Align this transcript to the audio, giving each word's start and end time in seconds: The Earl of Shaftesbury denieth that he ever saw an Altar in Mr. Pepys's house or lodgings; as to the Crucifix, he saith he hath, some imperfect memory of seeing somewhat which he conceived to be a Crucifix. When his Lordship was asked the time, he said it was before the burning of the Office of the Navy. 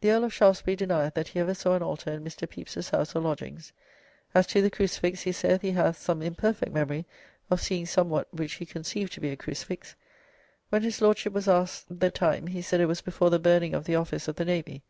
The 0.00 0.10
Earl 0.10 0.24
of 0.24 0.32
Shaftesbury 0.32 0.74
denieth 0.74 1.14
that 1.14 1.28
he 1.28 1.38
ever 1.38 1.54
saw 1.54 1.76
an 1.76 1.82
Altar 1.84 2.10
in 2.10 2.24
Mr. 2.24 2.40
Pepys's 2.50 2.90
house 2.90 3.14
or 3.14 3.20
lodgings; 3.22 3.72
as 4.34 4.48
to 4.48 4.60
the 4.60 4.68
Crucifix, 4.68 5.20
he 5.22 5.30
saith 5.30 5.60
he 5.62 5.70
hath, 5.70 5.96
some 5.96 6.22
imperfect 6.22 6.72
memory 6.72 7.06
of 7.52 7.62
seeing 7.62 7.86
somewhat 7.86 8.26
which 8.34 8.54
he 8.54 8.66
conceived 8.66 9.12
to 9.12 9.20
be 9.20 9.30
a 9.30 9.36
Crucifix. 9.36 9.94
When 10.70 10.82
his 10.82 11.00
Lordship 11.00 11.32
was 11.32 11.46
asked 11.46 11.84
the 11.88 12.10
time, 12.10 12.48
he 12.48 12.62
said 12.62 12.80
it 12.80 12.86
was 12.86 13.00
before 13.00 13.30
the 13.30 13.38
burning 13.38 13.74
of 13.74 13.84
the 13.84 13.94
Office 13.94 14.26
of 14.26 14.34
the 14.34 14.44
Navy. 14.44 14.82